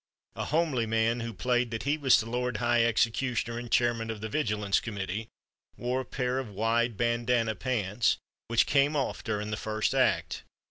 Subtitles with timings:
[0.35, 4.19] A homely man, who played that he was the lord high executioner and chairman of
[4.19, 5.27] the vigilance committee,
[5.77, 8.17] wore a pair of wide, bandana pants,
[8.47, 10.41] which came off during the first act.